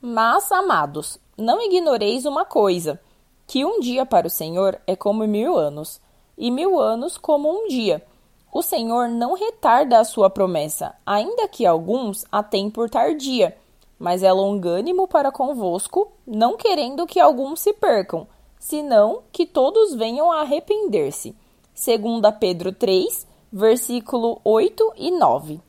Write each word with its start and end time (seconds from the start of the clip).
Mas, 0.00 0.52
amados, 0.52 1.18
não 1.36 1.60
ignoreis 1.60 2.24
uma 2.24 2.44
coisa: 2.44 3.00
que 3.46 3.64
um 3.64 3.80
dia 3.80 4.06
para 4.06 4.26
o 4.26 4.30
Senhor 4.30 4.80
é 4.86 4.94
como 4.94 5.26
mil 5.26 5.56
anos, 5.56 6.00
e 6.36 6.50
mil 6.50 6.78
anos 6.78 7.18
como 7.18 7.50
um 7.50 7.66
dia. 7.66 8.04
O 8.52 8.62
Senhor 8.62 9.08
não 9.08 9.34
retarda 9.34 9.98
a 9.98 10.04
sua 10.04 10.30
promessa, 10.30 10.94
ainda 11.04 11.48
que 11.48 11.66
alguns 11.66 12.24
a 12.30 12.42
têm 12.42 12.70
por 12.70 12.88
tardia, 12.88 13.56
mas 13.98 14.22
é 14.22 14.32
longânimo 14.32 15.08
para 15.08 15.32
convosco, 15.32 16.12
não 16.26 16.56
querendo 16.56 17.06
que 17.06 17.18
alguns 17.18 17.60
se 17.60 17.72
percam, 17.72 18.26
senão 18.58 19.22
que 19.32 19.44
todos 19.44 19.94
venham 19.94 20.30
a 20.30 20.42
arrepender-se. 20.42 21.34
Segunda 21.74 22.30
Pedro 22.30 22.72
3, 22.72 23.26
versículo 23.52 24.40
8 24.44 24.92
e 24.96 25.10
9. 25.10 25.60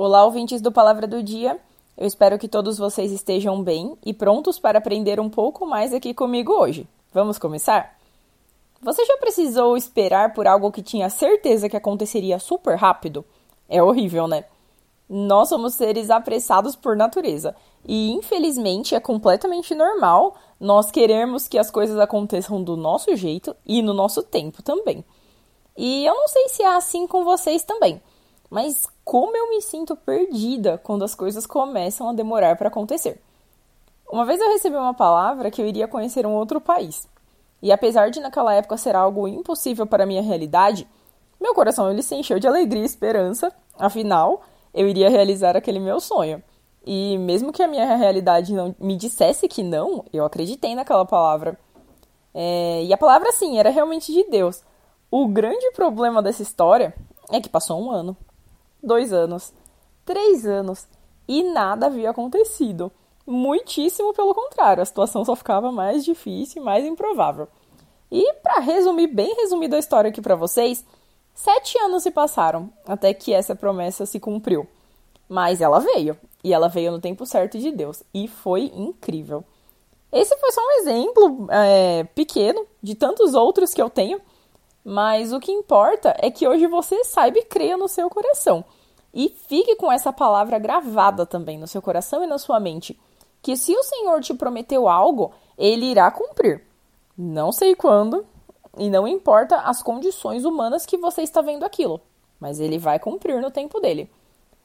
Olá, 0.00 0.24
ouvintes 0.24 0.60
do 0.60 0.70
Palavra 0.70 1.08
do 1.08 1.24
Dia. 1.24 1.58
Eu 1.96 2.06
espero 2.06 2.38
que 2.38 2.46
todos 2.46 2.78
vocês 2.78 3.10
estejam 3.10 3.60
bem 3.60 3.98
e 4.06 4.14
prontos 4.14 4.56
para 4.56 4.78
aprender 4.78 5.18
um 5.18 5.28
pouco 5.28 5.66
mais 5.66 5.92
aqui 5.92 6.14
comigo 6.14 6.52
hoje. 6.52 6.86
Vamos 7.12 7.36
começar? 7.36 7.98
Você 8.80 9.04
já 9.04 9.16
precisou 9.16 9.76
esperar 9.76 10.34
por 10.34 10.46
algo 10.46 10.70
que 10.70 10.84
tinha 10.84 11.10
certeza 11.10 11.68
que 11.68 11.76
aconteceria 11.76 12.38
super 12.38 12.76
rápido? 12.76 13.24
É 13.68 13.82
horrível, 13.82 14.28
né? 14.28 14.44
Nós 15.10 15.48
somos 15.48 15.74
seres 15.74 16.10
apressados 16.10 16.76
por 16.76 16.96
natureza 16.96 17.56
e, 17.84 18.12
infelizmente, 18.12 18.94
é 18.94 19.00
completamente 19.00 19.74
normal 19.74 20.36
nós 20.60 20.92
queremos 20.92 21.48
que 21.48 21.58
as 21.58 21.72
coisas 21.72 21.98
aconteçam 21.98 22.62
do 22.62 22.76
nosso 22.76 23.16
jeito 23.16 23.52
e 23.66 23.82
no 23.82 23.92
nosso 23.92 24.22
tempo 24.22 24.62
também. 24.62 25.04
E 25.76 26.06
eu 26.06 26.14
não 26.14 26.28
sei 26.28 26.48
se 26.50 26.62
é 26.62 26.72
assim 26.72 27.04
com 27.04 27.24
vocês 27.24 27.64
também. 27.64 28.00
Mas 28.50 28.86
como 29.08 29.34
eu 29.34 29.48
me 29.48 29.62
sinto 29.62 29.96
perdida 29.96 30.76
quando 30.76 31.02
as 31.02 31.14
coisas 31.14 31.46
começam 31.46 32.10
a 32.10 32.12
demorar 32.12 32.56
para 32.58 32.68
acontecer. 32.68 33.18
Uma 34.06 34.26
vez 34.26 34.38
eu 34.38 34.52
recebi 34.52 34.76
uma 34.76 34.92
palavra 34.92 35.50
que 35.50 35.62
eu 35.62 35.66
iria 35.66 35.88
conhecer 35.88 36.26
um 36.26 36.34
outro 36.34 36.60
país. 36.60 37.08
E 37.62 37.72
apesar 37.72 38.10
de 38.10 38.20
naquela 38.20 38.52
época 38.52 38.76
ser 38.76 38.94
algo 38.94 39.26
impossível 39.26 39.86
para 39.86 40.04
a 40.04 40.06
minha 40.06 40.20
realidade, 40.20 40.86
meu 41.40 41.54
coração 41.54 41.90
ele 41.90 42.02
se 42.02 42.14
encheu 42.16 42.38
de 42.38 42.46
alegria 42.46 42.82
e 42.82 42.84
esperança, 42.84 43.50
afinal, 43.78 44.42
eu 44.74 44.86
iria 44.86 45.08
realizar 45.08 45.56
aquele 45.56 45.80
meu 45.80 46.00
sonho. 46.00 46.42
E 46.84 47.16
mesmo 47.16 47.50
que 47.50 47.62
a 47.62 47.66
minha 47.66 47.96
realidade 47.96 48.52
não 48.52 48.76
me 48.78 48.94
dissesse 48.94 49.48
que 49.48 49.62
não, 49.62 50.04
eu 50.12 50.22
acreditei 50.26 50.74
naquela 50.74 51.06
palavra. 51.06 51.58
É, 52.34 52.84
e 52.84 52.92
a 52.92 52.98
palavra, 52.98 53.32
sim, 53.32 53.58
era 53.58 53.70
realmente 53.70 54.12
de 54.12 54.24
Deus. 54.24 54.62
O 55.10 55.26
grande 55.28 55.70
problema 55.70 56.20
dessa 56.22 56.42
história 56.42 56.94
é 57.30 57.40
que 57.40 57.48
passou 57.48 57.80
um 57.80 57.90
ano 57.90 58.14
dois 58.82 59.12
anos, 59.12 59.52
três 60.04 60.46
anos 60.46 60.86
e 61.26 61.42
nada 61.42 61.86
havia 61.86 62.10
acontecido. 62.10 62.90
Muitíssimo 63.26 64.14
pelo 64.14 64.34
contrário, 64.34 64.82
a 64.82 64.86
situação 64.86 65.24
só 65.24 65.36
ficava 65.36 65.70
mais 65.70 66.04
difícil 66.04 66.62
e 66.62 66.64
mais 66.64 66.84
improvável. 66.84 67.46
E 68.10 68.32
para 68.42 68.60
resumir 68.60 69.08
bem 69.08 69.34
resumido 69.34 69.76
a 69.76 69.78
história 69.78 70.08
aqui 70.08 70.22
para 70.22 70.34
vocês, 70.34 70.84
sete 71.34 71.78
anos 71.78 72.02
se 72.02 72.10
passaram 72.10 72.72
até 72.86 73.12
que 73.12 73.34
essa 73.34 73.54
promessa 73.54 74.06
se 74.06 74.18
cumpriu. 74.18 74.66
Mas 75.28 75.60
ela 75.60 75.78
veio, 75.78 76.16
e 76.42 76.54
ela 76.54 76.68
veio 76.68 76.90
no 76.90 77.00
tempo 77.00 77.26
certo 77.26 77.58
de 77.58 77.70
Deus, 77.70 78.02
e 78.14 78.26
foi 78.26 78.72
incrível. 78.74 79.44
Esse 80.10 80.34
foi 80.38 80.50
só 80.52 80.62
um 80.62 80.70
exemplo 80.80 81.46
é, 81.50 82.04
pequeno 82.14 82.66
de 82.82 82.94
tantos 82.94 83.34
outros 83.34 83.74
que 83.74 83.82
eu 83.82 83.90
tenho 83.90 84.18
mas 84.90 85.34
o 85.34 85.38
que 85.38 85.52
importa 85.52 86.16
é 86.18 86.30
que 86.30 86.48
hoje 86.48 86.66
você 86.66 87.04
saiba 87.04 87.38
e 87.38 87.44
creia 87.44 87.76
no 87.76 87.88
seu 87.88 88.08
coração. 88.08 88.64
E 89.12 89.28
fique 89.28 89.76
com 89.76 89.92
essa 89.92 90.10
palavra 90.14 90.58
gravada 90.58 91.26
também 91.26 91.58
no 91.58 91.66
seu 91.66 91.82
coração 91.82 92.24
e 92.24 92.26
na 92.26 92.38
sua 92.38 92.58
mente. 92.58 92.98
Que 93.42 93.54
se 93.54 93.76
o 93.76 93.82
Senhor 93.82 94.22
te 94.22 94.32
prometeu 94.32 94.88
algo, 94.88 95.30
ele 95.58 95.84
irá 95.84 96.10
cumprir. 96.10 96.64
Não 97.18 97.52
sei 97.52 97.74
quando, 97.74 98.24
e 98.78 98.88
não 98.88 99.06
importa 99.06 99.56
as 99.58 99.82
condições 99.82 100.46
humanas 100.46 100.86
que 100.86 100.96
você 100.96 101.20
está 101.20 101.42
vendo 101.42 101.64
aquilo, 101.64 102.00
mas 102.40 102.58
ele 102.58 102.78
vai 102.78 102.98
cumprir 102.98 103.42
no 103.42 103.50
tempo 103.50 103.80
dele. 103.80 104.10